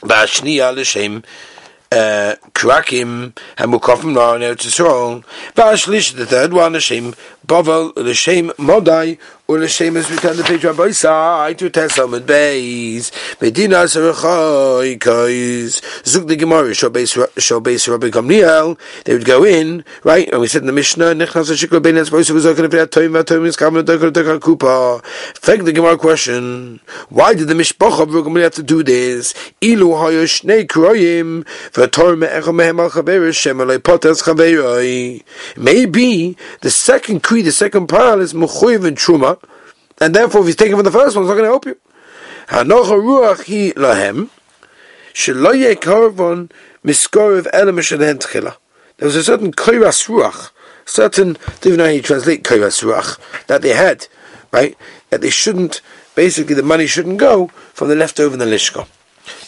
v'ashniya 0.03 0.73
l'shem 0.73 1.21
Uh, 1.91 2.35
Krakim 2.53 3.33
Hamukofim 3.57 4.13
Nar 4.13 4.39
Eretz 4.39 4.65
Yisrael. 4.65 5.23
V'ashlish 5.53 6.15
the 6.15 6.25
third 6.25 6.51
one 6.51 6.73
l'shem 6.73 7.13
Bavel 7.45 7.93
l'shem 7.95 8.49
Modai 8.57 9.19
Ulashem 9.47 9.95
is 9.95 10.09
returned 10.09 10.39
the 10.39 10.43
page 10.43 10.65
Rabbi 10.65 10.89
side 10.89 11.59
to 11.59 11.69
Tesam 11.69 12.17
and 12.17 12.25
Beis. 12.25 13.11
Medina 13.39 13.75
Sarachai 13.83 14.99
Kais. 14.99 15.81
Zuk 16.01 16.27
the 16.27 16.35
Gemara 16.35 16.69
base 16.89 17.87
Rabbi 17.87 18.07
Gamliel. 18.09 18.79
They 19.03 19.13
would 19.13 19.25
go 19.25 19.43
in, 19.43 19.85
right? 20.03 20.27
And 20.31 20.41
we 20.41 20.47
said 20.47 20.63
in 20.63 20.65
the 20.65 20.73
Mishnah, 20.73 21.13
Nechnas 21.13 21.55
Shikla 21.55 21.83
Ben 21.83 21.93
Etzbois 21.93 22.31
was 22.31 22.47
open 22.47 22.71
for 22.71 22.77
that 22.77 22.91
time, 22.91 23.11
that 23.11 23.27
time 23.27 23.45
is 23.45 23.55
coming 23.55 23.85
to 23.85 23.97
Dokar 23.97 24.39
Kupa. 24.39 25.63
The 25.63 25.73
Gemara 25.73 25.99
question. 25.99 26.79
Why 27.09 27.35
did 27.35 27.47
the 27.47 27.53
Mishpach 27.53 28.01
of 28.01 28.09
Gamliel 28.09 28.41
have 28.41 28.55
to 28.55 28.63
do 28.63 28.81
this? 28.81 29.35
Ilu 29.61 29.89
Hayosh 29.89 30.43
Nei 30.43 30.63
Kroyim 30.63 31.45
Maybe 35.57 36.37
the 36.61 36.71
second 36.71 37.23
key, 37.23 37.41
the 37.41 37.51
second 37.51 37.87
parallel 37.87 38.21
is 38.21 38.33
Mechuyev 38.33 38.85
and 38.85 38.97
Truma 38.97 39.37
and 39.99 40.13
therefore 40.13 40.41
if 40.41 40.47
he's 40.47 40.55
taken 40.55 40.75
from 40.75 40.85
the 40.85 40.91
first 40.91 41.15
one, 41.15 41.23
it's 41.25 41.29
not 41.29 41.35
going 41.35 41.45
to 41.45 41.51
help 41.51 41.65
you. 41.65 41.77
There 48.97 49.07
was 49.07 49.15
a 49.15 49.23
certain 49.23 49.51
koiras 49.51 50.07
ruach, 50.07 50.51
certain, 50.85 51.33
don't 51.33 51.65
even 51.65 51.77
know 51.77 51.85
how 51.85 51.91
you 51.91 52.01
translate 52.01 52.43
koiras 52.43 52.83
ruach, 52.83 53.17
that 53.47 53.61
they 53.61 53.73
had, 53.73 54.07
right? 54.51 54.77
That 55.09 55.21
they 55.21 55.29
shouldn't, 55.29 55.81
basically 56.13 56.55
the 56.55 56.63
money 56.63 56.87
shouldn't 56.87 57.17
go 57.17 57.47
from 57.73 57.89
the 57.89 57.95
leftover 57.95 58.33
in 58.33 58.39
the 58.39 58.45
lishka. 58.45 58.87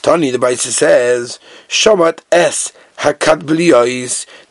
Tani, 0.02 0.32
the 0.32 0.38
Baisa 0.38 0.72
says, 0.72 1.40
Shamat 1.68 2.20
es 2.32 2.72
hakat 2.98 3.42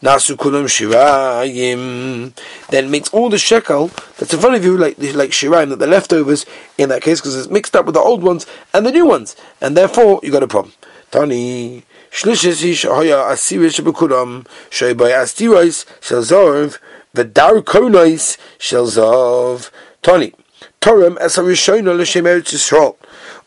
nasu 0.02 0.36
kulam 0.36 0.66
shirayim. 0.66 2.32
Then 2.68 2.90
makes 2.90 3.08
all 3.10 3.28
the 3.28 3.38
shekel 3.38 3.88
that's 4.18 4.32
in 4.32 4.40
front 4.40 4.56
of 4.56 4.64
you 4.64 4.76
like 4.76 4.98
like 4.98 5.30
shirayim, 5.30 5.70
that 5.70 5.78
the 5.78 5.86
leftovers 5.86 6.46
in 6.78 6.88
that 6.90 7.02
case 7.02 7.20
because 7.20 7.36
it's 7.36 7.50
mixed 7.50 7.74
up 7.74 7.86
with 7.86 7.94
the 7.94 8.00
old 8.00 8.22
ones 8.22 8.46
and 8.72 8.86
the 8.86 8.92
new 8.92 9.06
ones, 9.06 9.36
and 9.60 9.76
therefore 9.76 10.20
you 10.22 10.30
got 10.30 10.42
a 10.42 10.48
problem. 10.48 10.74
Tani. 11.10 11.84
Shlishis 12.10 12.64
ish 12.64 12.84
hoya 12.84 13.16
asirish 13.16 13.80
b'kulam 13.80 14.46
shoy 14.70 14.96
by 14.96 15.10
astirois 15.10 15.84
shel 16.00 16.22
zorv 16.22 16.78
v'dar 17.14 17.62
konois 17.62 18.38
shel 18.58 18.86
zov. 18.86 19.70
Tani. 20.02 20.32
Torem 20.80 21.16
l'shem 21.16 22.24
eretz 22.24 22.52
Yisrael. 22.52 22.96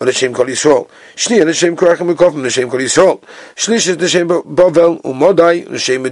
ולשם 0.01 0.33
כל 0.33 0.49
ישראל. 0.49 0.83
שנייה 1.17 1.45
לשם 1.45 1.77
כוח 1.77 2.01
המקופם 2.01 2.45
לשם 2.45 2.71
כל 2.71 2.81
ישראל. 2.81 3.15
שלישת 3.57 4.03
לשם 4.03 4.29
בבל 4.29 4.91
ומודי 5.05 5.65
לשם 5.71 6.03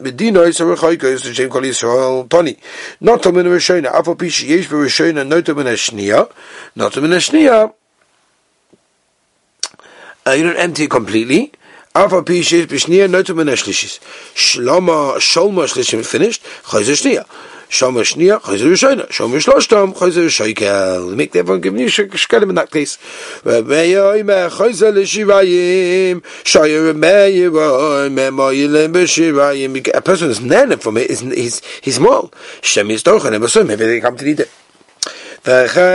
מדינה 0.00 0.46
ישראל 0.46 0.76
חייקוס 0.76 1.24
לשם 1.24 1.48
כל 1.48 1.64
ישראל 1.64 2.22
טוני. 2.28 2.54
נוטו 3.00 3.32
מן 3.32 3.46
הראשונה, 3.46 3.88
אף 3.98 4.08
על 4.08 4.14
פי 4.18 4.30
שיש 4.30 4.66
בראשונה 4.66 5.22
נוטו 5.22 5.54
מן 5.54 5.66
השנייה, 5.66 6.22
נוטו 6.76 7.02
מן 7.02 7.12
השנייה. 7.12 7.64
Uh, 10.26 10.32
you 10.32 10.42
don't 10.42 10.56
empty 10.56 10.82
it 10.82 10.90
completely. 10.90 11.56
אף 11.92 12.12
על 12.12 12.22
פי 12.24 12.44
שיש 12.44 12.66
בשנייה 12.66 13.06
נוטו 13.06 13.34
מן 13.34 13.48
השלישיס. 13.48 13.98
שלמה, 14.34 15.12
שולמה 15.18 15.68
שלישים 15.68 16.00
finished, 16.00 16.40
חייזה 16.64 16.96
שנייה. 16.96 17.22
Shama 17.71 18.01
Shnia, 18.01 18.41
Chayzer 18.41 18.69
Rishona. 18.69 19.09
Shama 19.09 19.37
Shloshtam, 19.37 19.93
Chayzer 19.93 20.27
Shoikel. 20.27 21.15
Make 21.15 21.33
everyone 21.37 21.61
give 21.61 21.73
me 21.73 21.85
Shkelim 21.85 22.49
in 22.49 22.55
that 22.55 22.69
case. 22.69 22.97
Rabbeya 23.43 24.11
Oime, 24.11 24.49
Chayzer 24.49 24.91
Lishivayim, 24.91 26.19
Shaya 26.43 26.91
Rabbeya 26.91 27.49
Oime, 27.49 28.29
Moyilim 28.29 28.91
B'Shivayim. 28.91 29.95
A 29.95 30.01
person 30.01 30.29
is 30.29 30.41
nana 30.41 30.75
from 30.75 30.97
it, 30.97 31.09
is, 31.09 31.21
he's, 31.21 31.61
he's 31.79 31.95
small. 31.95 32.33
Shem 32.61 32.91
is 32.91 33.03
Tochen, 33.03 33.33
and 33.33 33.49
so 33.49 33.63
maybe 33.63 33.85
they 33.85 34.01
come 34.01 34.17
to 34.17 34.25
eat 34.25 34.41
it. 34.41 34.51
Rabbi 35.47 35.87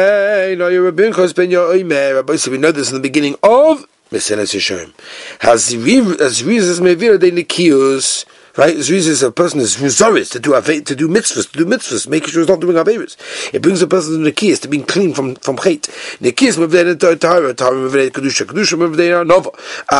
we 2.50 2.58
know 2.58 2.72
this 2.72 2.88
in 2.88 2.94
the 2.94 3.00
beginning 3.02 3.34
of 3.42 3.86
Mesilas 4.10 4.54
Yesharim. 4.54 4.92
Has 5.40 5.76
reasons 5.76 6.80
mevira 6.80 7.18
de 7.20 7.30
nikius 7.30 8.24
right? 8.56 8.76
Zriz 8.76 9.22
a 9.22 9.30
person 9.30 9.60
is 9.60 9.76
muzaris 9.76 10.30
to 10.32 10.40
do 10.40 10.52
to 10.52 10.96
do 10.96 11.08
mitzvahs, 11.08 11.50
to 11.50 11.58
do 11.58 11.66
mitzvahs, 11.66 12.08
making 12.08 12.30
sure 12.30 12.40
he's 12.40 12.48
not 12.48 12.60
doing 12.60 12.76
averis. 12.76 13.16
It 13.52 13.62
brings 13.62 13.82
a 13.82 13.86
person 13.86 14.24
to 14.24 14.30
nekiyas, 14.30 14.60
to 14.62 14.68
being 14.68 14.84
clean 14.84 15.12
from 15.14 15.34
from 15.36 15.56
chait. 15.56 15.82
Nekiyas 16.20 16.56
mevdei 16.58 17.18
tahara, 17.18 17.54
tahara 17.54 17.76
mevdei 17.76 18.10
kedusha, 18.10 18.46
kedusha 18.46 18.76
mevdei 18.78 19.26
nova. 19.26 19.50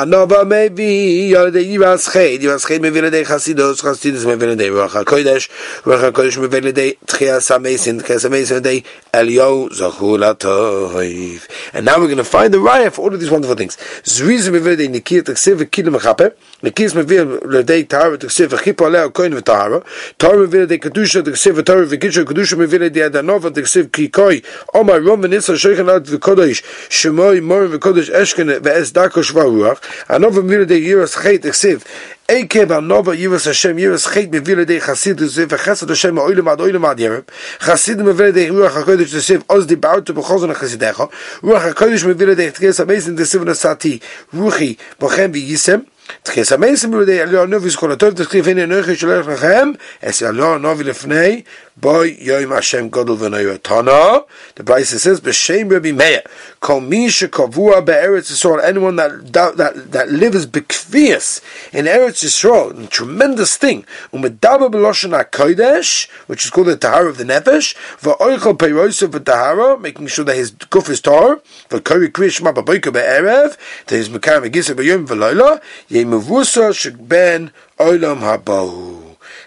Nova 0.07 0.45
maybe 0.45 1.31
yalei 1.33 1.77
yiras 1.77 2.11
chet, 2.13 2.41
yiras 2.41 2.67
chet 2.67 2.81
mevdei 2.81 3.25
chasidus, 3.25 3.83
chasidus 3.83 4.25
mevdei 4.25 4.71
ruach 4.71 4.91
hakodesh, 4.91 5.49
ruach 5.83 6.11
hakodesh 6.11 6.39
mevdei 6.39 6.97
tchias 7.07 7.51
hamesin, 7.51 8.01
tchias 8.01 8.25
hamesin 8.25 8.61
mevdei 8.61 8.85
elio 9.13 9.69
zachul 9.69 10.23
atoiv. 10.35 11.47
And 11.75 11.87
now 11.87 11.99
we're 11.99 12.07
going 12.07 12.17
to 12.19 12.25
find 12.25 12.55
the 12.55 12.59
raya 12.59 12.91
for 12.91 13.03
all 13.03 13.15
of 13.15 13.21
these 13.21 13.31
wonderful 13.31 13.57
things. 13.57 13.77
Zriz 14.03 14.49
mevdei 14.49 14.89
nekiyas 14.89 15.25
taksiv 15.25 15.65
kilim 15.71 15.99
mechaper, 15.99 16.35
nekiyas 16.63 16.95
mevdei 16.95 17.87
tahara 17.89 18.17
taksiv 18.19 18.46
ksev 18.47 18.59
khipa 18.59 18.89
le 18.89 19.11
koin 19.11 19.35
v'tahara 19.35 19.83
tar 20.19 20.37
mevile 20.37 20.67
de 20.67 20.79
kedusha 20.79 21.23
de 21.23 21.33
ksev 21.33 21.63
tar 21.65 21.85
v'kidusha 21.85 22.25
kedusha 22.25 22.57
mevile 22.57 22.91
de 22.91 23.01
adanova 23.01 23.51
de 23.51 23.63
ksev 23.63 23.91
kikoi 23.91 24.43
omar 24.75 25.01
rom 25.01 25.23
v'nitza 25.23 25.57
shoychan 25.57 25.89
ad 25.89 26.07
v'kodesh 26.07 26.63
shemoi 26.89 27.41
mor 27.41 27.67
v'kodesh 27.69 28.11
eshken 28.11 28.61
v'es 28.61 28.93
dakosh 28.93 29.33
v'ruach 29.33 29.79
anova 30.09 30.43
mevile 30.43 30.67
de 30.67 30.79
yiras 30.79 31.17
chet 31.23 31.43
de 31.43 31.51
ksev 31.51 31.83
Ekev 32.29 32.71
anova 32.71 33.15
yiras 33.15 33.47
Hashem 33.47 33.77
yiras 33.77 34.13
chet 34.13 34.31
mevile 34.31 34.65
de 34.67 34.81
chasidus 34.81 35.39
v'chesed 35.39 35.89
Hashem 35.89 36.19
oilem 36.19 36.49
ad 36.49 36.61
oilem 36.61 36.85
ad 36.85 36.99
yerem 36.99 37.25
chasid 37.61 37.99
mevile 37.99 38.33
de 38.33 38.49
ruach 38.49 38.75
hakodesh 38.75 39.13
de 39.13 39.23
sev 39.23 39.43
oz 39.49 39.67
di 39.67 39.77
baut 39.77 40.05
b'chozon 40.05 40.53
chasidecha 40.55 41.09
ruach 41.43 41.73
hakodesh 41.73 42.05
mevile 42.05 42.35
de 42.35 42.51
tkes 42.51 42.81
amazing 42.81 43.19
sev 43.25 43.43
nasati 43.43 44.01
ruchi 44.35 44.77
b'chem 44.99 45.31
v'yisem 45.33 45.87
תחיס 46.24 46.52
המייסים 46.52 46.92
בידי 46.92 47.22
עליון 47.22 47.50
נובי 47.50 47.70
זכולתו 47.70 48.08
ותכתיב 48.08 48.48
הנה 48.48 48.66
נויכי 48.66 48.96
שולח 48.96 49.28
לכם, 49.28 49.72
אס 50.06 50.24
עליון 50.24 50.62
נובי 50.62 50.84
לפני 50.84 51.42
Boy 51.79 52.17
Yom 52.19 52.53
Hashem 52.53 52.89
Gadol 52.89 53.19
V'Noyer 53.19 53.63
Tana. 53.63 54.25
The 54.55 54.65
Brisa 54.65 54.99
says, 54.99 55.21
B'Shem 55.21 55.71
Rabbi 55.71 55.93
Meir, 55.93 56.23
Kol 56.59 56.81
Mi 56.81 57.09
Shekavua 57.09 57.85
Be'eretz 57.85 58.33
Yisrael, 58.33 58.65
anyone 58.65 58.97
that, 58.97 59.35
that, 59.35 59.59
that, 59.59 59.93
that 59.93 60.11
lives 60.11 60.47
B'Kvias 60.47 61.43
in 61.75 61.85
Eretz 61.85 62.25
Yisrael, 62.25 62.85
a 62.85 62.87
tremendous 62.87 63.59
thing, 63.59 63.85
Umedaba 64.11 64.71
B'Loshen 64.71 65.23
HaKodesh, 65.23 66.09
which 66.29 66.47
is 66.47 66.51
called 66.51 66.69
the 66.69 66.79
Tahara 66.79 67.11
of 67.11 67.19
the 67.19 67.25
Nefesh, 67.25 67.77
V'Oichel 67.99 68.57
Peirosav 68.57 69.09
V'Tahara, 69.09 69.79
making 69.79 70.07
sure 70.07 70.25
that 70.25 70.37
his 70.37 70.53
guf 70.53 70.89
is 70.89 71.03
Tahar, 71.03 71.43
V'Kori 71.69 72.09
Kriya 72.09 72.31
Shema 72.31 72.53
B'Boika 72.53 72.91
Be'erev, 72.91 73.59
that 73.89 73.97
his 73.97 74.09
Mekar 74.09 74.43
Megisa 74.43 74.75
B'Yom 74.75 75.07
V'Loila, 75.07 75.61
Yemevusa 75.91 76.73
Shekben 76.73 77.51
Olam 77.79 78.21
Habahu. 78.21 78.96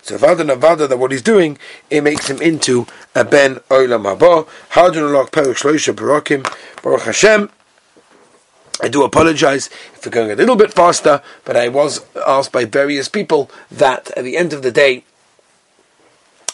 So 0.10 0.18
Vada 0.18 0.44
Navada 0.44 0.90
that 0.90 0.98
what 0.98 1.12
he's 1.12 1.22
doing, 1.22 1.60
it 1.92 2.02
makes 2.02 2.28
him 2.28 2.42
into 2.42 2.88
a 3.14 3.24
Ben 3.24 3.58
Olam 3.70 4.18
Haba. 4.18 4.48
Hadron 4.70 5.14
Lok 5.14 5.30
Peruk 5.30 5.54
Shloisha 5.54 5.94
Barakim 5.94 6.42
Baruch 6.82 7.04
Hashem. 7.04 7.52
I 8.82 8.88
do 8.88 9.04
apologize 9.04 9.70
if 9.94 10.04
we're 10.04 10.12
going 10.12 10.32
a 10.32 10.36
little 10.36 10.56
bit 10.56 10.74
faster, 10.74 11.22
but 11.46 11.56
I 11.56 11.68
was 11.68 12.04
asked 12.26 12.52
by 12.52 12.66
various 12.66 13.08
people 13.08 13.52
that 13.70 14.10
at 14.18 14.24
the 14.24 14.36
end 14.36 14.52
of 14.52 14.64
the 14.64 14.72
day, 14.72 15.04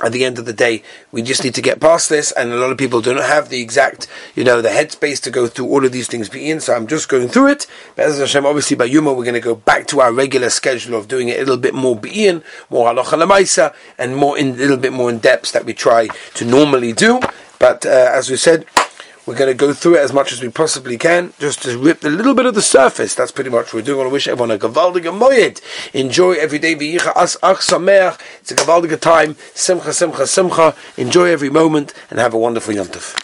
at 0.03 0.11
the 0.11 0.25
end 0.25 0.37
of 0.37 0.45
the 0.45 0.53
day, 0.53 0.83
we 1.11 1.21
just 1.21 1.43
need 1.43 1.55
to 1.55 1.61
get 1.61 1.79
past 1.79 2.09
this, 2.09 2.31
and 2.33 2.51
a 2.51 2.57
lot 2.57 2.71
of 2.71 2.77
people 2.77 3.01
do 3.01 3.13
not 3.13 3.23
have 3.23 3.49
the 3.49 3.61
exact, 3.61 4.07
you 4.35 4.43
know, 4.43 4.61
the 4.61 4.69
headspace 4.69 5.21
to 5.21 5.31
go 5.31 5.47
through 5.47 5.67
all 5.67 5.85
of 5.85 5.91
these 5.91 6.07
things 6.07 6.27
be 6.27 6.49
in. 6.49 6.59
So 6.59 6.73
I'm 6.73 6.87
just 6.87 7.07
going 7.07 7.29
through 7.29 7.47
it. 7.47 7.67
But 7.95 8.07
as 8.07 8.19
Hashem, 8.19 8.45
obviously 8.45 8.75
by 8.75 8.85
Yuma, 8.85 9.13
we're 9.13 9.23
going 9.23 9.35
to 9.35 9.39
go 9.39 9.55
back 9.55 9.87
to 9.87 10.01
our 10.01 10.11
regular 10.11 10.49
schedule 10.49 10.99
of 10.99 11.07
doing 11.07 11.29
it 11.29 11.37
a 11.37 11.39
little 11.39 11.57
bit 11.57 11.73
more 11.73 11.99
in, 12.05 12.43
more 12.69 12.91
halacha 12.91 13.23
lemaisa, 13.23 13.73
and 13.97 14.17
more 14.17 14.37
in 14.37 14.49
a 14.49 14.53
little 14.53 14.77
bit 14.77 14.93
more 14.93 15.09
in 15.09 15.19
depth 15.19 15.53
that 15.53 15.65
we 15.65 15.73
try 15.73 16.07
to 16.33 16.45
normally 16.45 16.91
do. 16.91 17.19
But 17.57 17.85
uh, 17.85 18.11
as 18.13 18.29
we 18.29 18.35
said, 18.35 18.65
we're 19.25 19.35
going 19.35 19.49
to 19.49 19.57
go 19.57 19.73
through 19.73 19.95
it 19.95 20.01
as 20.01 20.13
much 20.13 20.31
as 20.31 20.41
we 20.41 20.49
possibly 20.49 20.97
can, 20.97 21.33
just 21.39 21.63
to 21.63 21.77
rip 21.77 22.03
a 22.03 22.09
little 22.09 22.33
bit 22.33 22.45
of 22.45 22.55
the 22.55 22.61
surface. 22.61 23.15
That's 23.15 23.31
pretty 23.31 23.49
much 23.49 23.65
what 23.67 23.73
we're 23.75 23.81
doing. 23.81 23.99
I 23.99 24.03
want 24.03 24.09
to 24.09 24.13
wish 24.13 24.27
everyone 24.27 24.51
a 24.51 24.57
gavaldige 24.57 25.11
moyed. 25.17 25.61
Enjoy 25.93 26.33
every 26.33 26.59
day. 26.59 26.73
It's 26.73 27.05
a 27.05 28.55
gavaldige 28.55 28.99
time. 28.99 29.35
Simcha, 29.53 29.93
simcha, 29.93 30.27
simcha. 30.27 30.75
Enjoy 30.97 31.25
every 31.25 31.49
moment 31.49 31.93
and 32.09 32.19
have 32.19 32.33
a 32.33 32.37
wonderful 32.37 32.73
yontif. 32.73 33.13